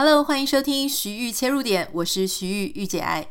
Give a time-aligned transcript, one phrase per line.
[0.00, 3.26] Hello，欢迎收听徐玉切入点，我是徐玉御姐爱。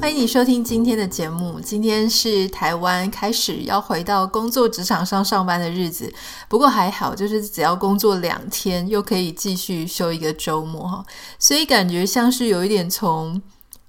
[0.00, 1.58] 欢迎你收听今天的节目。
[1.58, 6.14] 今天是台湾开始要回到工作职场上上班的日子，
[6.48, 11.04] 不过还好，就是只要工作两天，又可以继续休一个周末哈，
[11.40, 13.42] 所以感觉像是有一点从。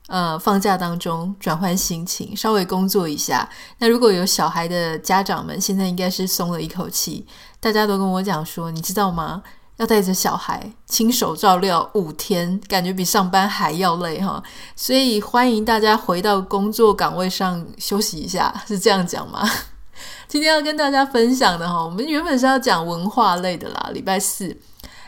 [0.08, 3.50] 呃，放假当中转换心情，稍微工作一下。
[3.80, 7.26] 那如果有小孩的家长们，现在应该是松了一口气。
[7.60, 9.42] 大家都跟我讲说，你知道吗？
[9.78, 14.42] 要带着小孩亲手照料五天，感觉比上班还要累哈。
[14.76, 19.46] 所以欢迎大家回到工作岗位上休息一下， 是这样讲吗？
[20.30, 24.56] 今天要跟大家分享的哈，我们原本是要讲文化类的啦，礼拜四。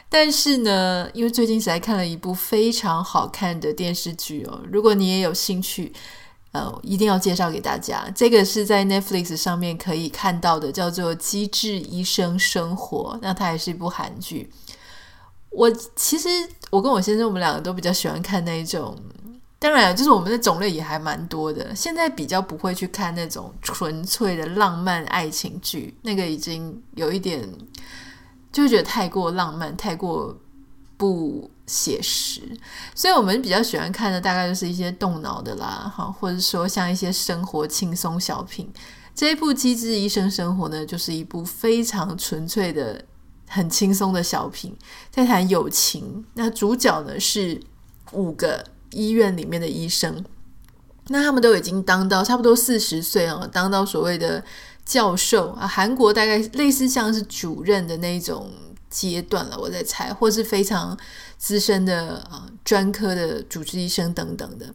[0.09, 5.91] 但是呢，因为最近实在看了一部非常好看的电视剧哦，如果你也有兴趣，
[6.53, 8.09] 呃，一定要介绍给大家。
[8.15, 13.15] 这个是在 Netflix 上面可以看到的，叫做《机智医生生活》。
[13.21, 14.49] 那它也是一部韩剧。
[15.49, 16.29] 我其实
[16.69, 18.97] 我跟我先生我们两个都比较喜欢看那一种，
[19.59, 21.75] 当然就是我们的种类也还蛮多的。
[21.75, 27.47] 现在比较不会去看那种纯粹的浪漫爱情剧，那个已经有一点。
[28.57, 30.35] 就会觉得太过浪漫，太过
[30.97, 32.41] 不写实，
[32.95, 38.67] 所以我们比较喜欢看的大概就是一些动脑的啦，哈，或者说像一些生活轻松小品。
[39.13, 43.05] 这一部《机智医生生活》呢，就是一部非常纯粹的、
[43.47, 44.75] 很轻松的小品，
[45.11, 46.25] 在谈友情。
[46.33, 47.61] 那主角呢是
[48.13, 50.25] 五个医院里面的医生，
[51.09, 54.43] 那他们都已经当到差不多四十岁哦，当到所谓的。
[54.87, 58.49] 教授啊，韩国大概类似像是主任的那种
[58.89, 60.97] 阶段了，我在猜，或是非常
[61.37, 64.73] 资深的啊专科的主治医生等等的。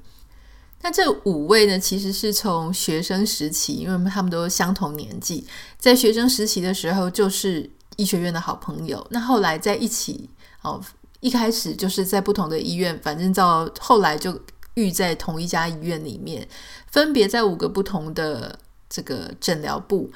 [0.83, 5.47] 那这五位呢，其实是从学生时期，因为他们都相同年纪，
[5.79, 9.07] 在学生时期的时候就是医学院的好朋友。
[9.09, 10.29] 那后来在一起，
[10.61, 10.79] 哦，
[11.21, 14.39] 一开始就是在不同的医院，反正到后来就
[14.75, 16.49] 遇在同一家医院里面，
[16.91, 18.59] 分别在五个不同的。
[18.95, 20.11] 这个诊疗部，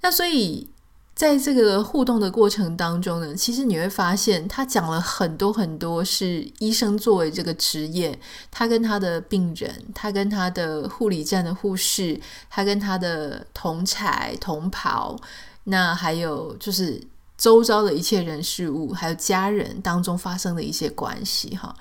[0.00, 0.68] 那所以
[1.12, 8.16] 在这个互动的过程当中呢，其实你会发现他讲了很多很多是医生作为这个职业，
[8.48, 15.18] 他跟他的病人，他跟他的护理站的护士，他跟他的同侪同袍，
[15.64, 17.02] 那还有就是
[17.36, 21.74] 周遭的一切人事物，还有家人当中发生的一些关系哈。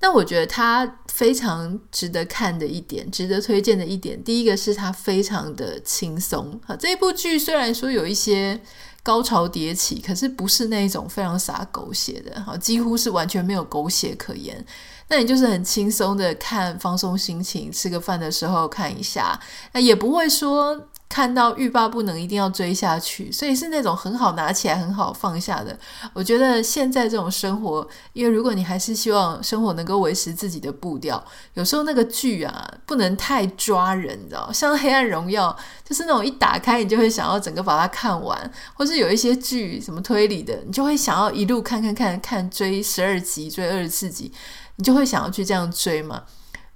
[0.00, 6.60] 那我觉得它非常值得看的一点，值得推荐的一点，第一个是它非常的轻松。
[6.64, 8.60] 好，这部剧虽然说有一些
[9.02, 14.64] 高潮迭起，可是不是那种非常洒狗血的，好，几乎是完全没有狗血可言。
[15.08, 19.40] 那你就是很轻松的看，放松心情，吃个饭的时候看一下，
[19.72, 20.88] 那也不会说。
[21.08, 25.76] 看到欲罢不能，一定要追下去，所以是那种很好拿起来、很好放下的。
[26.12, 31.22] 我觉得现在这种生活，因为如果你还是希望生活能够维持自己的步调，
[31.54, 34.50] 有时候那个剧啊不能太抓人，你知道？
[34.52, 35.50] 像《黑暗荣耀》，
[35.88, 44.30] 就是那种一打开你就会想要整个把它看完，或是有一些剧什么推理的，你就会想要一路看看看看追十二集、追二十四集，
[44.76, 46.24] 你就会想要去这样追嘛。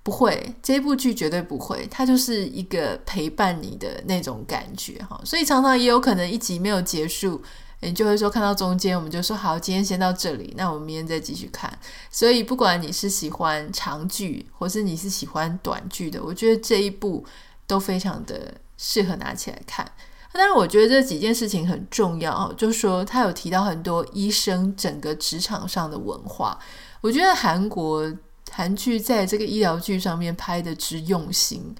[0.04, 7.40] 不会，这部剧绝对不会，它就是一个陪伴你的那种感觉哈，所以常常也有可能一集没有结束，
[7.78, 11.72] 你就会说看到中间，我们就说好，今天先到这里，那我们明天再继续看。
[12.10, 17.24] 所以不管你是喜欢长剧，或是你是喜欢短剧的，我觉得这一部
[17.68, 19.88] 都非常的适合拿起来看。
[20.32, 26.58] 当然，我觉得这几件事情很重要，就是说他有提到很多医生整个职场上的文化，
[27.00, 28.12] 我觉得韩国。
[28.54, 31.74] 韩剧在这个医疗剧上面拍的之用心，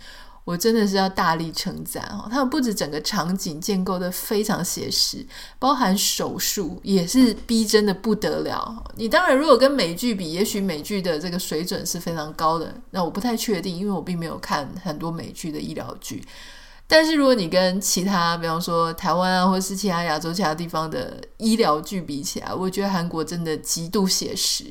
[0.44, 2.26] 我真的是要大力称赞哦！
[2.28, 5.24] 他们不止整个场景建构的非常写实，
[5.58, 8.82] 包含手术也是逼真的不得了。
[8.96, 16.24] 你当然如果跟美剧比，也许美剧的这个水准是非常高的，那我不太确定，因为我并没有看很多美剧的医疗剧。
[16.88, 24.64] 但是如果你跟其他，比方说台湾啊，或是其他亚洲其他地方的医疗剧比起来，我觉得韩国真的极度写实。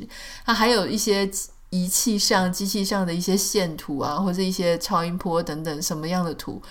[0.46, 1.32] 它还有一些。
[1.72, 6.62] 仪器上、机器上的一些线图啊，或者一些超音波等等什么样的图，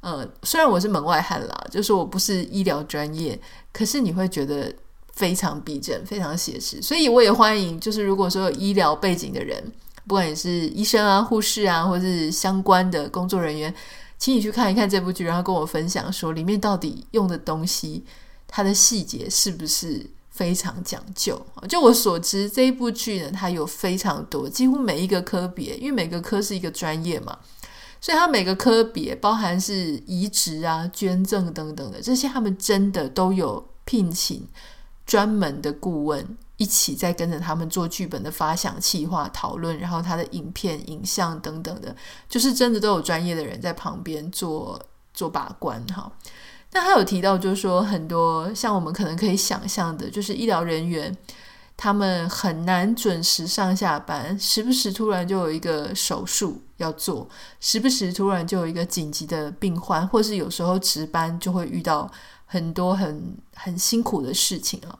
[0.00, 3.38] 呃，虽然我是门外汉啦，就是我不是医疗专业，
[3.72, 4.72] 可是你会觉得
[5.12, 6.80] 非常逼真、非常写实。
[6.80, 9.60] 所以我也欢迎，就是如果说有医疗背景的人，
[10.06, 13.74] 不管你是医生啊、护士啊，或是相关的工作人员，
[14.18, 18.04] 请你去看一看这部剧，然后跟我分享说里面到底用的东西，
[18.46, 27.38] 它的细节是不是非常讲究，就我所知，这一部剧呢，它有非常多，几乎每一个科别，因为每个科是一个专业嘛，
[28.00, 34.44] 所以它每个科别，包含是移植啊、捐赠等等的这些，他们真的都有聘请
[35.06, 41.94] 专门的顾问一起在跟着他们做剧本的发想、企划、讨论，然后他的影片、影像等等的，
[42.28, 46.10] 就是真的都有专业的人在旁边做做把关哈。
[46.74, 51.16] 那他有提到，就是说很多像我们可能可以想象的，就是医疗人员。
[51.76, 57.28] 他们很难准时上下班，时不时突然就有一个手术要做，
[57.58, 62.08] 时不时突然就有一个紧急的病患，或是有时候值班就会遇到
[62.46, 64.96] 很多很很辛苦的事情啊。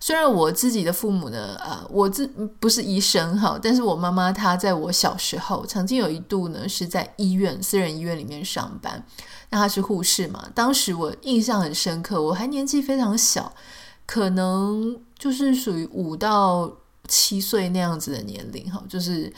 [0.00, 2.26] 虽然我自己的父母呢，呃，我自
[2.58, 9.04] 不是医生哈，但是我妈妈她在我小时候曾经有一度呢是在医院，私人医院里面上班，
[9.50, 13.52] 那她是护士嘛，当时我印象很深刻，我还年纪非常小。
[14.06, 16.72] 可能就是属于五到
[17.06, 19.30] 七岁那样子的年龄哈，就是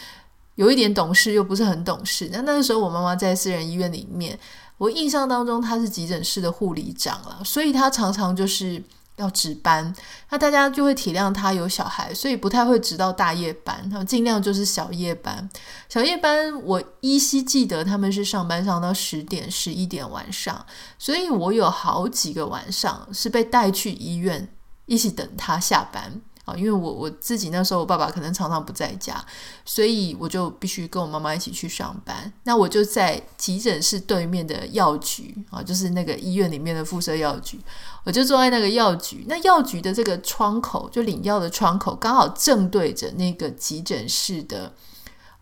[0.54, 2.28] 有一点懂事又不是很懂事。
[2.32, 4.38] 那那个时候我妈妈在私人医院里面，
[4.78, 8.80] 我印象当中她是急诊室的护理长了，所以她常常就是
[9.20, 9.94] 要值班。
[10.30, 15.48] 那大家就会体谅他有小孩，所以不太会值到大夜班，他们尽量就是小夜班。
[15.88, 20.64] 小夜班我依稀记得他们是上班上到十点、十一点晚上，
[20.98, 24.48] 所以我有好几个晚上是被带去医院。
[24.86, 26.20] 一起等他下班
[26.50, 29.24] 啊，因为我我自己那时候我爸爸可能常常不在家，
[29.64, 32.32] 所以我就必须跟我妈妈一起去上班。
[32.44, 37.60] 那我就在急诊室对面的药局啊，就是那个医院里面的附设药局，
[38.04, 39.24] 我就坐在那个药局。
[39.28, 44.72] 那药局的这个窗口，就领药的窗口，刚好正对着那个急诊室的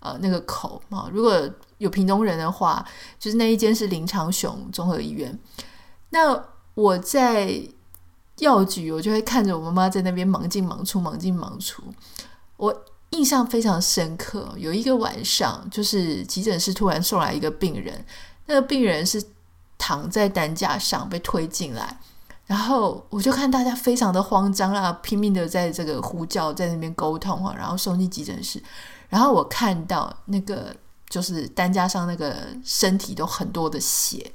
[0.01, 1.09] 呃那个口啊。
[1.13, 2.87] 如果有屏东人的话，
[3.19, 5.39] 就是那一间是林长雄综合医院。
[6.11, 6.45] 那
[6.75, 7.61] 我在。
[8.39, 11.83] 药局，我就会看着我妈妈在那边忙进忙出，忙进忙出。
[12.57, 18.05] 我印象非常深刻，有一个晚上，就是急诊室突然送来一个病人，
[18.47, 19.23] 那个病人是
[19.77, 21.99] 躺在担架上被推进来，
[22.47, 28.63] 然后我就看大家非常的慌张啊，拼命的在这个呼叫，在那边沟通啊，然后送进急诊室。
[29.09, 30.75] 然后我看到那个
[31.09, 34.31] 就是担架上那个身体都很多的血。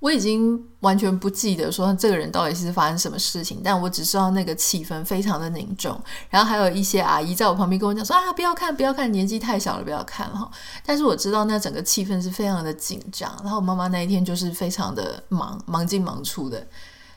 [0.00, 6.00] 我已经完全不记得说这个人到底是发生什么事情，但我只知道那个气氛非常的凝重，
[6.30, 10.48] 然后还有一些阿姨在我旁边跟我讲说啊，不要看，不要看，年纪太小了，不要看哈。
[10.86, 16.64] 但是我知道那整个气氛是非常的紧张，然后我妈妈那一天就是非常的忙，忙进忙出的，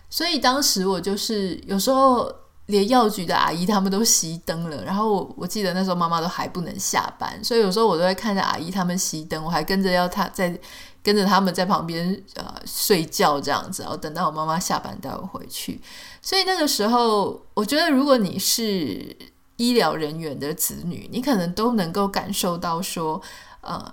[0.09, 2.33] 所以当时我就是有时候
[2.65, 10.59] 连药局的阿姨他们都熄灯了，然后我我记得那时候妈妈都还不能下班，所以有时候我都会看着阿姨他们熄灯，我还跟着要她在。
[11.03, 15.81] 跟着他们在旁边呃睡觉这样子，然后等到我妈妈下班带我回去。
[16.21, 19.15] 所以那个时候，我觉得如果你是
[19.57, 23.21] 医疗人员的子女，你可能都能够感受到说，
[23.61, 23.91] 呃，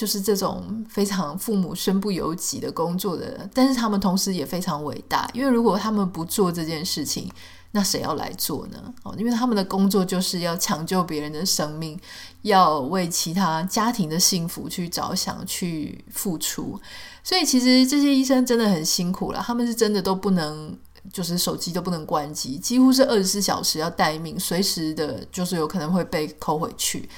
[0.00, 7.30] 就是这种非常父母身不由己的工作的，但是他们同时也非常伟大，因为如果他们不做这件事情。
[7.72, 8.92] 那谁要来做呢？
[9.04, 11.96] 哦，因为他们的工作就是要抢救别人的生命，
[12.42, 16.76] 要为其他家庭的幸福去着想、去付出。
[17.22, 20.76] 所以其实这些医生真的很辛苦了，他们是真的都不能，
[21.12, 27.08] 就是手机都不能关机，几乎是二十四小时要待命，随时的，就是有可能会被扣回去。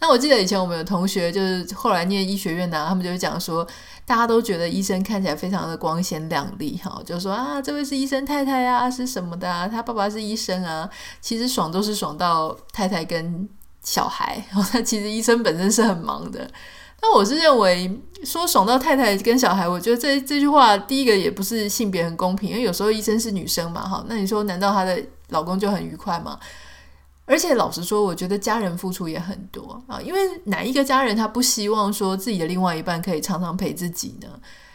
[0.00, 3.66] 那我记得以前我们有同学，就是后来念医学院的啊，他们就讲说，
[4.06, 9.68] 大家都觉得医生看起来非常的光鲜亮丽，哈，就说啊，这位是医生太太啊，是什么的啊？
[9.68, 10.88] 他爸爸是医生啊。
[11.20, 13.46] 其实爽都是爽到太太跟
[13.82, 16.50] 小孩，然后他其实医生本身是很忙的。
[17.02, 24.98] 那我是认为说爽到太太跟小孩，我觉得这这句话第一个也不是性别很公平，因为有时候医生是女生嘛，哈，那你说难道她的
[25.28, 26.38] 老公就很愉快吗？
[27.26, 34.28] 而且老实说，我觉得家人付出也很多啊，因为哪一个家人他不希望说自己的另外一半可以常常陪自己呢？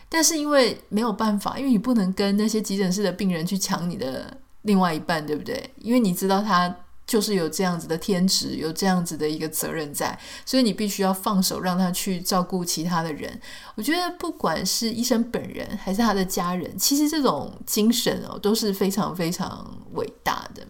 [0.07, 5.69] 但是因为没有办法，因为你不能跟那些急诊室的病人去抢你的另外一半，对不对？
[5.79, 6.73] 因为你知道他
[7.05, 13.37] 就是有这样子的天职，有这样子的一个责任在，所以你必须要放手让他去照顾其他的人。
[13.75, 20.65] 我觉得不管是医生本人还是他的家人，其实这种精神哦都是非常非常伟大的。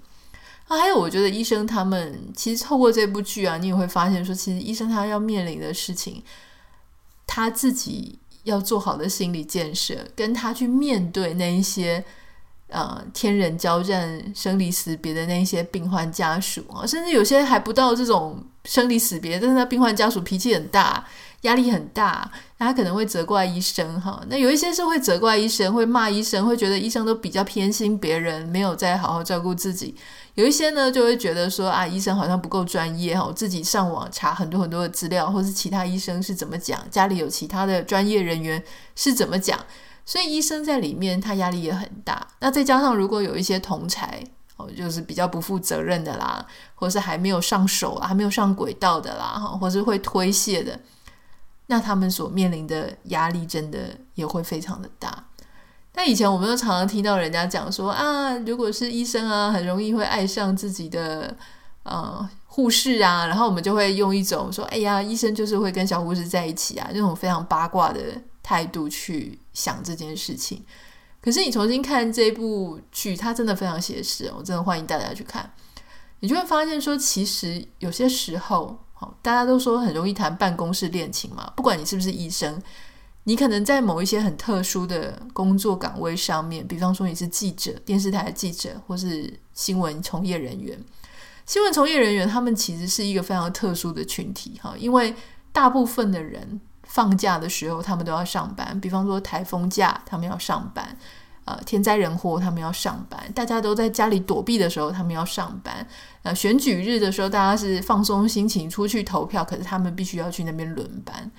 [0.67, 6.24] 啊，还有，我觉得医生他们其实透过这部剧啊，你也会发现说，其实医生他要面临的事情，
[7.27, 12.03] 他自己要做好的心理建设，跟他去面对那一些
[12.69, 21.05] 呃天人交战、生离死别的那一些病患家属啊，甚至有些还不到这种生离死别，但是那病患家属脾气很大，
[21.41, 24.19] 压力很大，他可能会责怪医生哈。
[24.29, 29.93] 那有一些是会责怪医生，会骂医生，会觉得医生都比较偏心别人，没有在好好照顾自己。
[30.36, 38.63] 有一些呢，就会觉得说啊，医生好像不够专业哈，我自己上网查很多很多的资料，或是其他医生是怎么讲，家里有其他的专业人员
[38.96, 39.60] 是怎么讲，
[40.06, 42.27] 所以医生在里面他压力也很大。
[42.39, 44.24] 那再加上如果有一些同才。
[44.58, 50.80] 哦，就是比较不负责任的啦，或是还没有上手啊，还没有上轨道的啦，哈，或是会推卸的，
[51.65, 55.25] 那他们所面临的压力真的也会非常的大。
[55.98, 61.34] 但以前我们都常常听到人家讲说啊，如果是医生啊，很容易会爱上自己的
[61.84, 68.02] 呃护士啊，然后我们就会用一种说，哎呀，医生就是会跟小护士在一起啊，这种非常八卦的
[68.44, 70.62] 态度去想这件事情。
[71.22, 75.50] 可是你重新看这部剧，它真的非常写实，我真的欢迎大家去看。
[76.20, 81.52] 你就会发现说，其实有些时候，好，大家都说很容易谈办公室恋情嘛。
[81.56, 82.62] 不管你是不是医生，
[83.25, 90.79] 你可能在某一些很特殊的工作岗位上面，比方说你是记者、电视台的记者，或是新闻从业人员。
[91.46, 95.13] 新闻从业人员他们其实是一个非常特殊的群体，哈，因为
[95.51, 96.62] 大部分的人。
[96.88, 98.79] 放假的时候，他们都要上班。
[98.79, 100.86] 比方说台风假，他们要上班；
[101.44, 103.20] 呃，天灾人祸，他们要上班。
[103.34, 105.86] 大家都在家里躲避的时候，他们要上班。
[106.22, 111.29] 呃，选举日的时候，大家是放松心情出去投票，可是他们必须要去那边轮班。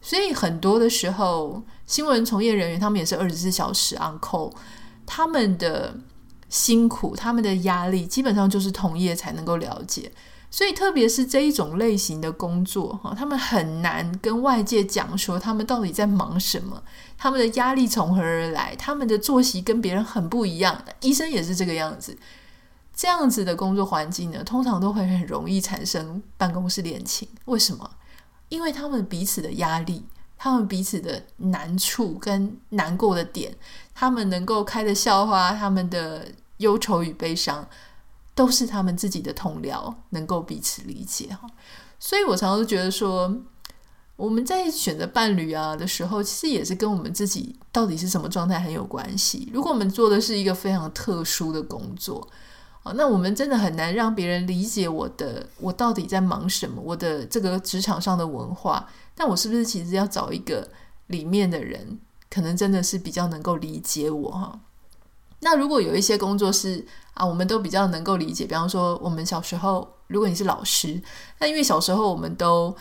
[0.00, 4.52] 所以很多的时候，新闻从业人员他们也是二十四小时 on call，
[5.04, 5.94] 他们的
[6.48, 10.10] 辛苦、他们的压力，基本上就是同业才能够了解。
[10.52, 16.82] 所以，特别是这一种类型的工作，哈，他们很难跟外界讲说他们到底在忙什么，
[17.16, 20.82] 他们的压力从何而来，他们的作息跟别人很不一样。
[21.02, 22.18] 医生也是这个样子，
[22.96, 27.28] 这样子的工作环境呢，通常都会很容易产生办公室恋情。
[27.44, 27.88] 为什么？
[28.50, 30.04] 因为他们彼此的压力，
[30.36, 33.56] 他们彼此的难处跟难过的点，
[33.94, 36.28] 他们能够开的笑话，他们的
[36.58, 37.66] 忧愁与悲伤。
[38.32, 41.46] 都是他们自己的同僚，能够彼此理解哈，
[41.98, 43.36] 所以我常常都觉得说，
[44.16, 49.50] 我们在选择伴侣啊的时候，其实也是跟我们自己到底是什么状态很有关系。
[49.52, 52.26] 如果我们做的是一个非常特殊的工作，
[52.82, 58.88] 哦那我们真的很难让别人理解我的，我到底在忙什么，我的这个职场上的文化。
[59.14, 60.66] 但我是不是其实要找一个
[61.08, 61.98] 里面的人，
[62.30, 64.58] 可能真的是比较能够理解我哈？
[65.40, 71.02] 那如果有一些工作是啊，我们都比较能够理解，比方说我们小时候，如果你是老师，
[71.38, 72.74] 那因为小时候我们都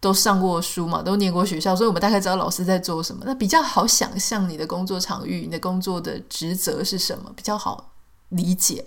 [0.00, 7.92] 都上过书嘛，都念过学校，所以我们大概知道老师在做什么，那比较好想象你的工作场域、你的工作的职责是什么，比较好
[8.30, 8.84] 理解。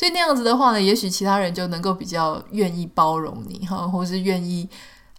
[0.00, 4.66] 所以那样子的话呢，也许其他人就能够比较愿意包容你哈，或是愿意。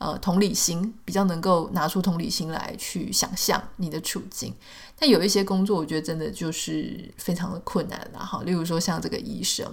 [0.04, 4.52] 呃，同理心比较能够拿出同理心来去想象你的处境，
[4.98, 8.42] 但有一些工作，我觉得真的就是非常的困难了哈。
[8.44, 9.64] 例如说像这个医生，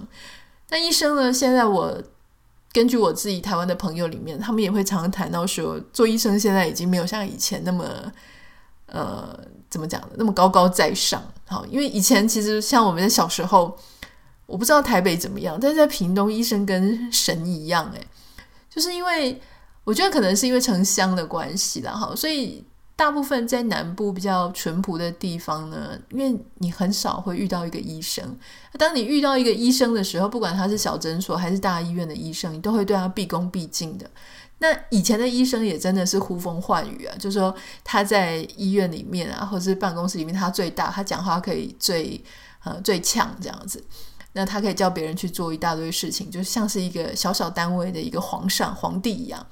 [0.69, 1.99] 那医生呢，现在我
[2.71, 7.83] 根据我自己台湾的朋友里面，他们也会常常谈到说，做医生现在已经没有像以前那么
[8.85, 9.35] 呃，
[9.67, 11.23] 怎么讲的那么高高在上。
[11.47, 13.75] 好，因为以前其实像我们在小时候，
[14.49, 18.07] 我不知道台北怎么样，但是在屏东，医生跟神一样，诶，
[18.69, 19.39] 就是因为。
[19.85, 22.63] 我觉得可能是因为城乡的关系啦，哈，所以
[22.95, 28.37] 大部分在南部比较淳朴的地方呢，因为你很少会遇到一个医生。
[28.77, 34.07] 当你遇到一个医生的时候，不管他是小诊所还是大医院的医生，你都会对他毕恭毕敬的。
[34.59, 42.23] 那以前的医生也真的是呼风唤雨啊，就是说他在医院里面啊，或者是办公室里面，他最大，他讲话可以最
[42.63, 43.83] 呃最呛这样子。
[44.39, 49.45] 那他可以叫别人去做一大堆事情，就像是一个小小单位的一个皇上、皇帝一样。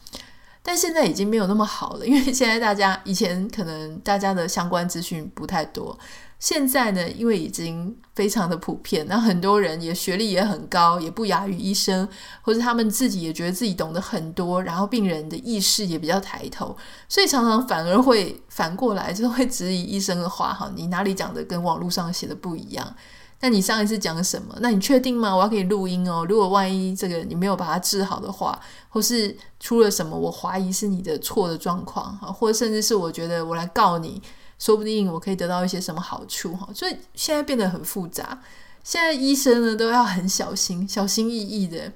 [0.64, 5.98] 但现在已经没有那么好了，因为现在大家以前可能大家的相关资讯不太多，
[6.40, 12.08] 现在呢，因为已经非常的普遍，那很多人也学历也很高，也不亚于医生，
[12.42, 16.78] 或者他们自己也觉得自己懂得很多，然后病人的意识也比较抬头，
[17.10, 22.96] 所以常常反而会反过来，就会质疑医生的话，哈，你哪里讲的跟网络上写的不一样？
[23.40, 24.58] 那你上一次讲什么？
[24.62, 25.36] 那你确定吗？
[25.36, 26.26] 我要给你录音哦。
[26.28, 34.20] 如果万一这个你没有把它治好的话，或是出了什么，我怀疑是你的错的状况哈，或者甚至是我觉得我来告你，
[34.58, 36.68] 说不定我可以得到一些什么好处哈。
[36.74, 38.42] 所以现在变得很复杂，
[38.84, 41.94] 现在医生呢都要很小心、小心翼翼的，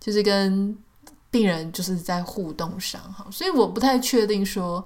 [0.00, 0.74] 就是跟
[1.30, 3.26] 病人就是在互动上哈。
[3.30, 4.82] 所以我不太确定说。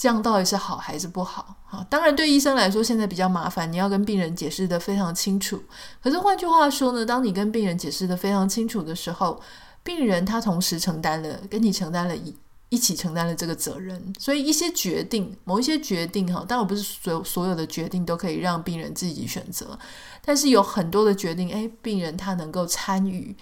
[0.00, 1.56] 这样到底是好还是不好？
[1.66, 5.62] 哈，当然对医生来说现在比较麻烦，你要跟病人解释得非常清楚。
[6.02, 9.38] 可是换句话说呢，当你跟病人解释得非常清楚的时候，
[9.82, 12.34] 病人他同时承担了跟你承担了一
[12.70, 19.78] 一起承担了这个责任，所以一些决定，某一些决定哈，当然不是所有所有的决定都可以让病人自己选择，
[20.24, 23.36] 但是有很多的决定，诶，病人他能够参与。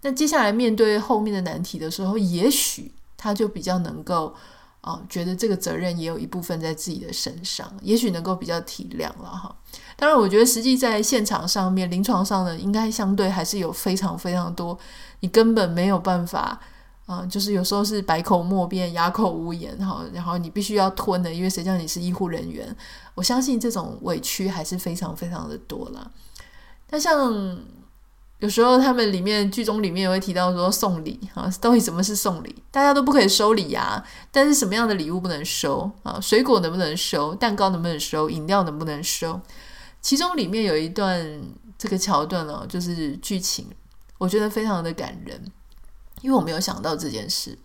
[0.00, 4.34] 那接下来面对后面的难题的时候，也许他就比较能够
[4.82, 9.56] 啊、觉得这个责任也有一部分在自己的身上，也许能够比较体谅了哈。
[9.96, 14.78] 当然，我觉得实际在现场上面、临床上呢，应该相对还是有非常非常多
[15.20, 16.60] 你根本没有办法。
[17.04, 22.74] 啊、就是有时候是百口莫辩、哑口无言哈，然后你必须要吞的，因为谁叫你是医护人员？
[23.14, 26.10] 我相信这种委屈还是非常非常的多了。
[26.88, 27.58] 那像
[28.42, 32.52] 有时候他们里面剧中里面也会提到说送礼啊，到底什么是送礼？
[32.72, 36.18] 大家都不可以收礼呀，但是什么样的礼物不能收啊？
[36.20, 37.32] 水果能不能收？
[37.36, 38.28] 蛋糕能不能收？
[38.28, 39.40] 饮料能不能收？
[40.00, 41.40] 其中里面有一段
[41.78, 43.64] 这个桥段哦，就是剧情，
[44.18, 45.40] 我觉得非常的感人。
[46.20, 47.56] 因为我没有想到这件事，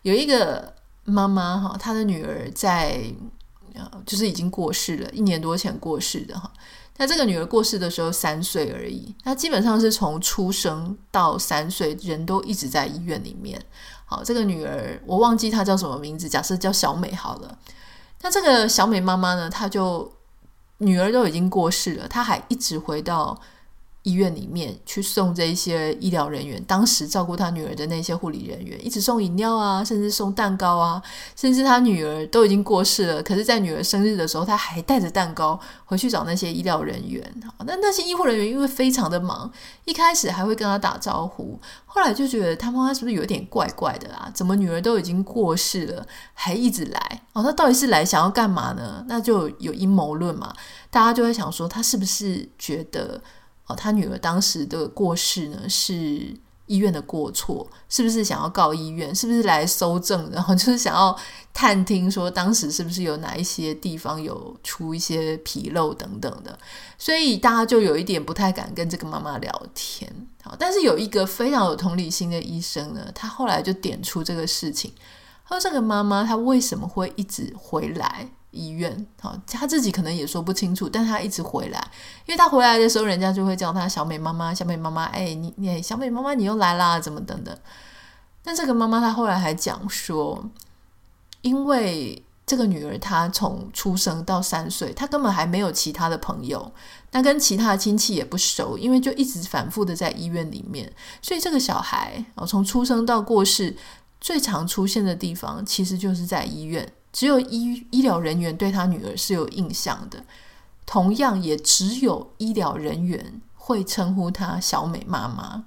[0.00, 0.72] 有一个
[1.04, 3.04] 妈妈哈，她的女儿在
[3.76, 6.50] 啊就是已经过世了，一年多前过世的哈。
[6.98, 13.60] 那这个女儿过世的时候三岁而已，她基本上是从出生到三岁，人都一直在医院里面。
[14.04, 17.58] 好，这个女儿我忘记她叫什么名字，假设叫小美好了。
[18.20, 20.12] 那这个小美妈妈呢，她就
[20.78, 23.40] 女儿都已经过世了，她还一直回到。
[24.02, 31.00] 医院里面去送这些医疗人员，当时照顾他女儿的那些护理人员，一直送饮料啊，甚至送蛋糕啊，
[31.36, 37.22] 甚至他女儿都已经过世了，可是，在女儿生日的时候，他还带着蛋糕回去找那些医疗人员。
[37.64, 39.48] 那那些医护人员因为非常的忙，
[39.84, 44.28] 一开始还会跟他打招呼，后来就觉得他妈妈是不是有点怪怪的啦？
[44.34, 46.04] 怎么女儿都已经过世了，
[46.34, 47.22] 还一直来？
[47.34, 49.04] 哦，他到底是来想要干嘛呢？
[49.06, 50.52] 那就有阴谋论嘛，
[50.90, 53.22] 大家就会想说，他是不是觉得？
[53.74, 56.34] 他女儿当时的过世呢，是
[56.66, 59.14] 医院的过错，是不是想要告医院？
[59.14, 60.30] 是不是来搜证？
[60.32, 61.14] 然后就是想要
[61.52, 66.58] 探听说当时是不是有哪一些地方有出一些纰漏等等的，
[66.96, 70.10] 所以大家就有一点不太敢跟这个妈妈聊天。
[70.42, 74.92] 好，但是有一个非常有同理心的医生呢，他后来就点出这个事情，
[75.44, 78.30] 他说这个妈妈她为什么会一直回来？
[78.52, 81.90] 医院，好，他自己可能也说不清楚，但他一直回来，
[82.26, 87.56] 因为他回来的时候，人家就会叫他小美妈妈，小美妈妈，哎，你你小美妈妈，你又来啦，怎么等等。
[88.42, 90.44] 但这个妈妈她后来还讲说，
[91.40, 96.72] 因为这个女儿她从出生到三岁，她根本还没有其他的朋友，
[97.12, 103.76] 那跟其他的亲戚也不熟，因为就一直反复的在医院里面，所以这个小孩哦，从出生到过世，
[104.20, 106.92] 最常出现的地方其实就是在医院。
[107.12, 110.24] 只有医医疗人员对他女儿是有印象的，
[110.86, 115.66] 同样也只有医疗人员会称呼她小美妈妈。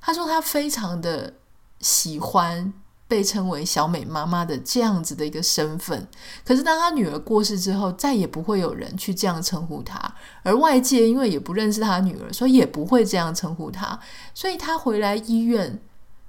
[0.00, 1.34] 他说他非常的
[1.80, 2.72] 喜欢
[3.06, 6.08] 被称为小美妈妈的这样子的一个身份。
[6.44, 13.98] 可是当他女儿过世之后，再也不会有人去这样称呼她，而外界因为也不认识他女儿，所以也不会这样称呼她。
[14.32, 15.80] 所以他回来医院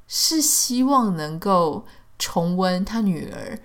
[0.07, 1.85] 是希望能够
[2.19, 3.59] 重温他女儿。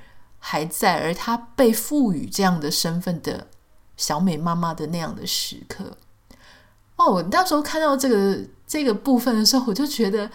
[0.50, 3.48] 还在，而他被赋予这样的身份的
[3.98, 5.98] 小美妈妈的那样的时刻，
[6.96, 10.30] 哦，我那时候看到这个这个部分的时候，我就觉得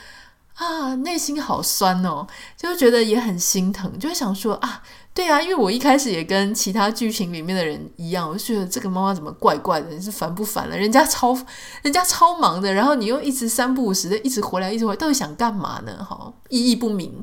[0.53, 4.83] 啊，内心好酸哦，就觉得也很心疼，就想说啊，
[5.15, 10.77] 对啊，因为我一开始也跟其他剧情里面的人一样，我就觉得这个妈妈怎么怪怪的，你是烦不烦了？
[10.77, 11.35] 人家超
[11.81, 16.05] 人家超忙的，然后你又一直三不五时的一直回来，一直回来，到底想干嘛呢？
[16.07, 17.19] 哈，意义不明。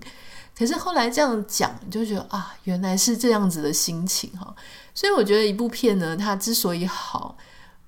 [0.60, 4.54] 可是后来这样讲，就觉得啊，原来是这样子的心情哈。
[4.94, 7.34] 所以我觉得一部片呢，它之所以好，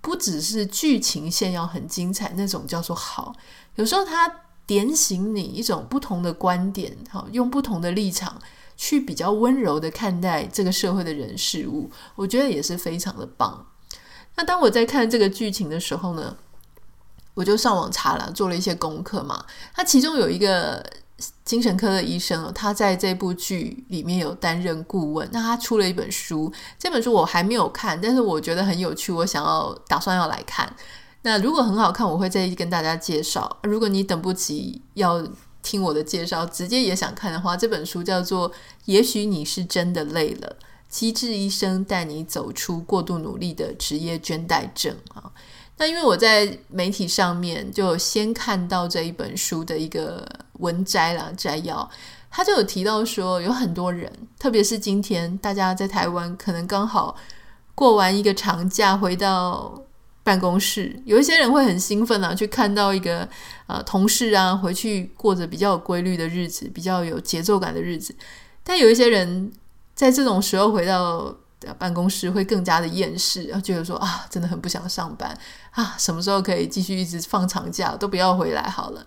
[0.01, 3.35] 不只是剧情线要很精彩那种叫做好，
[3.75, 4.27] 有时候它
[4.65, 8.41] 点醒你一种不同的观点，哈，用不同的立场
[8.75, 13.67] 去比较温柔的看待这个社会的人事物，我觉得也是非常的棒。
[14.37, 16.35] 那当我在看这个剧情的时候呢，
[17.35, 19.45] 我就上网查了，做了一些功课嘛。
[19.75, 20.83] 它其中有一个。
[21.45, 25.29] 精神科的医生，他在这部剧里面有担任顾问。
[25.33, 30.75] 那他出了一本书，这本书我还没有看，但是我觉得很有趣，我想要打算要来看。
[31.23, 33.59] 那如果很好看，我会再跟大家介绍。
[33.63, 35.25] 如果你等不及要
[35.63, 38.51] 听我的介绍，直接也想看的话，这本书叫做
[38.87, 40.57] 《也许你是真的累了：
[40.89, 45.31] 机智医生带你走出过度努力的职业倦怠症》啊。
[45.79, 50.29] 那因为我在媒体上面就先看到这一本书的一个
[50.63, 51.91] 文摘啦，摘要，
[52.31, 57.15] 他就有提到说，有很多人，特别是今天大家在台湾可能刚好
[57.75, 59.83] 过完一个长假，回到
[60.25, 61.03] 办公室。
[61.05, 63.29] 有一些人会很兴奋啊，去看到一个
[63.67, 68.15] 呃同事啊回去过着比较有规律的日子，比较有节奏感的日子。
[68.65, 69.53] 但有一些人
[69.95, 71.35] 在这种时候回到
[71.79, 75.37] 办公室会更加的厌世，然后觉得说啊，真的很不想上班
[75.73, 79.05] 啊，什么时候可以继续一直放长假，都不要回来好了。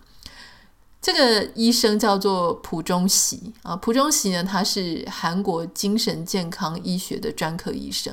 [1.05, 8.11] 这个医生叫做朴钟喜啊，朴钟喜呢，他是韩国精神健康医学的专科医生，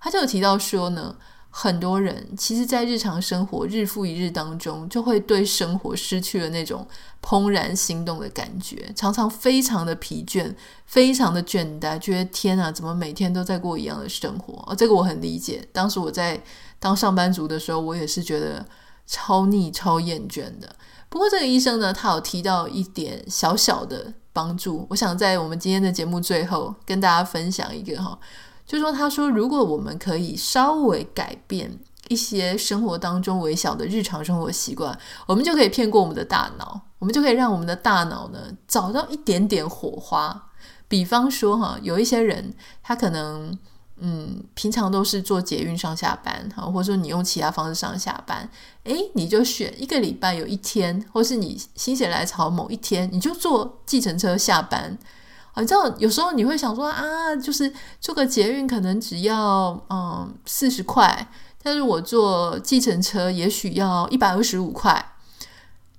[0.00, 1.14] 他就有提到说呢。
[1.52, 6.86] 很多人其实，在日常生活日复一日当中，就会对生活失去了那种
[7.20, 10.54] 怦然心动的感觉，常常非常的疲倦，
[10.86, 14.64] 非常的倦怠，觉得天啊，怎么每天都在过一样的生活？
[14.68, 15.68] 哦，这个我很理解。
[15.72, 16.40] 当时我在
[16.78, 18.64] 当上班族的时候，我也是觉得
[19.04, 20.76] 超腻、超厌倦的。
[21.10, 28.16] 不过，这个医生呢，他有提到一点小小的帮助，我想在我们今天的节目最后跟大家分享一个哈。
[28.64, 34.96] 就说他说，如果我们可以稍微改变一些生活当中微小的日常生活习惯，
[35.26, 40.50] 我们就可以骗过我们的大脑，我们就可以让我们的大脑呢找到一点点火花。
[40.86, 43.58] 比方说哈，有一些人他可能
[44.00, 48.48] 嗯平常都是坐捷运上下班哈，或者说你用其他方式上下班，
[48.84, 54.98] 诶，你就选一个礼拜有一天，或是你心血来潮某一天，你就坐计程车下班。
[55.56, 61.28] 你知道，有时候你会想说啊，就是坐个捷运可能只要嗯四十块，
[61.62, 65.12] 但是我坐计程车也许要一百二十五块。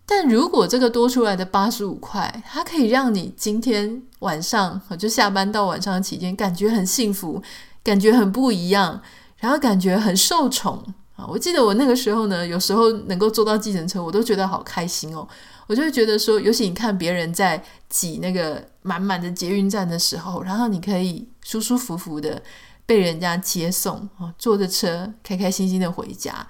[0.04, 7.42] 但如果这个多出来的八十五块，它可以让你今天晚上就下班到晚上的期间，感觉很幸福，
[7.84, 9.02] 感觉很不一样，
[9.38, 10.84] 然后感觉很受宠
[11.16, 11.26] 啊！
[11.28, 15.28] 我记得我那个时候呢，有时候能够坐到计程车，我都觉得好开心哦。
[15.68, 22.42] 我就会觉得说，尤其你看别人在挤那个满满的捷运站的时候，然后你可以舒舒服服的
[22.86, 26.46] 被人家接送啊，坐着车开开心心的回家，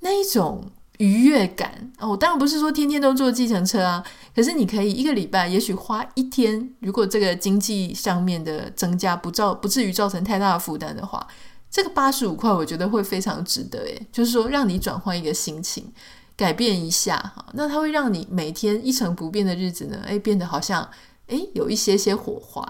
[0.00, 2.10] 那一种愉悦感哦。
[2.10, 4.04] 我当然不是说天天都坐计程车啊，
[4.36, 11.26] 可是你可以一个礼拜，也许花一天，如果这个经济上面的增加不造不至于造成太大的负担的话，
[11.70, 15.92] 这个八十五块我觉得会非常值得诶，就是说让你转换一个心情。
[16.36, 20.88] 改变一下哈，那它会让你每天一成不变的日子呢，诶，变得好像
[21.26, 22.64] 诶有一些些火花。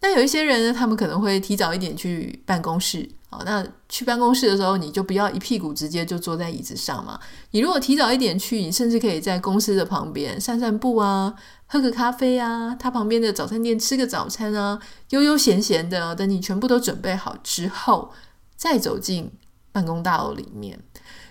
[0.00, 3.10] 那有一些人呢，他们可能会提早一点去办公室，
[3.44, 7.18] 那去办公室的时候，你就不要一屁股直接就坐在椅子上嘛。
[7.50, 11.34] 你如果提早一点去，你甚至可以在公司的旁边散散步啊，
[11.66, 14.78] 喝个咖啡啊，他旁边的早餐店吃个早餐啊，
[15.10, 18.12] 悠悠闲闲的，等你全部都准备好之后，
[18.56, 19.30] 再走进
[19.72, 20.78] 办公大楼里面。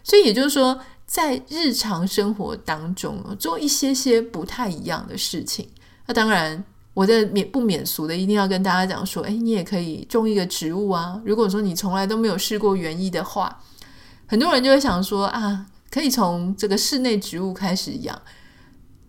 [0.03, 5.69] 所以也就是说，在日常生活当中做一些些不太一样的事情。
[6.07, 6.63] 那当然，
[6.95, 11.21] 我在免不免俗的一定要跟大家讲说，诶，你也可以种一个植物啊。
[11.23, 13.59] 如果说你从来都没有试过园艺的话，
[14.25, 18.19] 很多人就会想说啊，可以从这个室内植物开始养。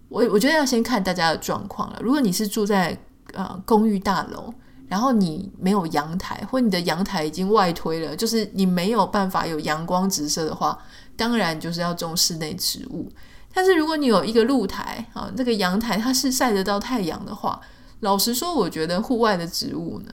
[0.08, 1.98] 我我觉得要先看大家的状况了。
[2.02, 2.98] 如果你是住在
[3.32, 4.52] 呃公寓大楼，
[4.88, 10.78] 然后你没有阳台，或你的阳台已经外推了，就是你没有办法有阳光直射的话。
[11.16, 13.10] 当然就是要种室内植物，
[13.54, 17.58] 但是如果你有一个露台啊，那个阳台它是晒得到太阳的话，
[18.00, 20.12] 老实说，我觉得户外的植物呢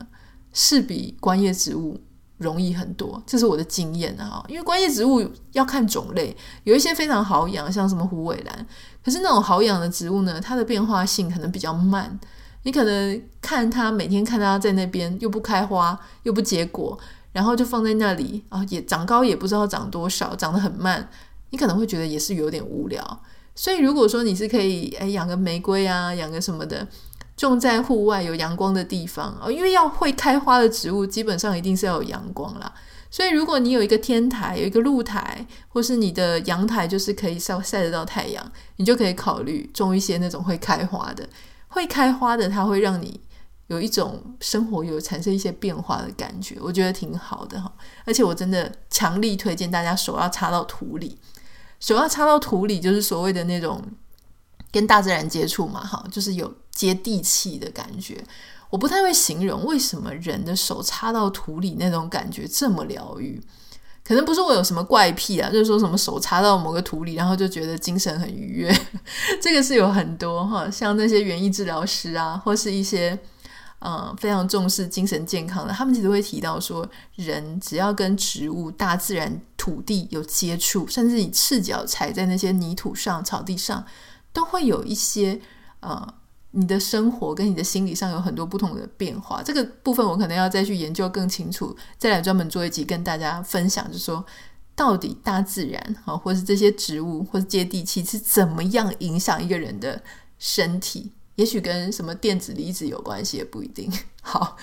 [0.54, 2.00] 是比观叶植物
[2.38, 4.44] 容易很多，这是我的经验啊。
[4.48, 8.66] 因为观叶植物要看种类，有一些非常好养，像什么虎尾兰，
[9.04, 12.20] 可是那种好养的植物呢，它的变化性可能比较慢，
[12.64, 17.00] 你可能看它每天看它在那边又不开花又不结果。
[17.34, 21.10] 然后就放在那里啊，也长高也不知道长多少，长得很慢，
[21.50, 23.24] 你可能会觉得也是有点无聊。
[23.56, 26.88] 所以如果说你是可以诶养个玫瑰啊，养个什么的，
[27.36, 32.72] 种在户外有阳光的地方哦，因为要会开花的植物基本上一定是要有阳光啦。
[33.10, 41.28] 所以如果你有一个天台，有一个露台，或是你的阳台就是可以晒晒得到太阳，你就可以考虑种一些那种会开花的，
[41.68, 43.22] 会开花的它会让你。
[43.68, 47.72] 有一种生活有产生一些变化的感觉，我觉得挺好的哈。
[48.06, 51.18] 而且我真的强力推荐大家手要插到土里，
[51.80, 53.82] 手要插到土里就是所谓的那种
[54.74, 58.22] 跟大自然接触嘛，哈，就是有接地气的感觉。
[58.70, 63.42] 我不太会形容为什么人的手插到土里那种感觉这么疗愈，
[64.04, 68.76] 可能不是我有什么怪癖啊，就是说什么手插到某个土里，然后就觉得精神很愉悦。
[69.40, 73.18] 这个是有很多哈，像那些园艺治疗师啊，或是一些。
[73.86, 83.84] 嗯，非常重视精神健康的，他们其实会提到说，人只要跟植物、大自然、土地有接触，甚至你赤脚踩在那些泥土上、草地上，
[84.34, 85.40] 都会有一些
[85.80, 86.14] 呃，
[86.52, 89.42] 你的生活跟你的心理上有很多不同的变化。
[89.42, 94.26] 这个部分我可能要再去研究更清楚，再来专门做一集跟大家分享，就说
[94.76, 100.02] 到底大自然啊，或是这些植物，或是接地气是怎么样影响一个人的
[100.40, 101.12] 身体？
[101.36, 103.92] 也许跟什么电子离子有关系，也不一定。
[104.22, 104.56] 好，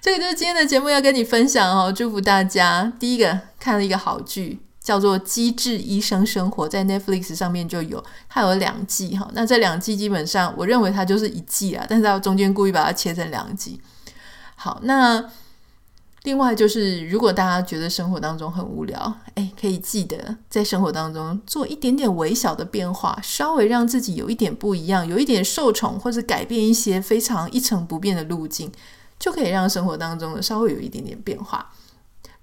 [0.00, 2.92] 这个就是今天的节目要跟你分享哦，祝福大家。
[2.98, 9.28] 第一个看了一个好剧，叫做《机智医生生活》，在 Netflix 上面就有，它有两季哈。
[9.32, 13.80] 那这两季基本上，我认为它就是一季啊，但是它中间故意把它切成两季。
[14.54, 15.24] 好，那。
[16.22, 28.72] 另外就是，如果大家觉得生活当中很无聊，诶，可以记得在生活当中做一点点微小的变化，稍微让自己有一点不一样，有一点受宠，或者改变一些非常一成不变的路径，
[29.20, 31.70] 就可以让生活当中的稍微有一点点变化。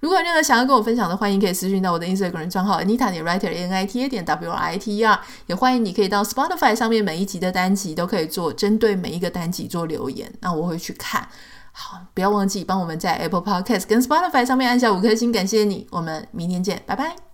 [0.03, 4.97] 如果有任何想要跟我分享的，欢迎可以私讯到我的 Instagram 账号 Anita 点 Writer A N I T A 点 W I T
[4.97, 11.25] E R，也欢迎你可以到 Spotify 上面每一集的单集都可以做针对每一个单集做留言，那我会去看。
[11.71, 15.87] 好，不要忘记帮我们在 Apple Podcast 跟 Spotify 上面按下五颗星，感谢你。
[15.89, 17.32] 我们明天见，拜拜。